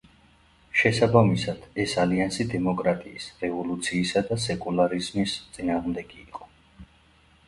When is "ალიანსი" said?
2.03-2.45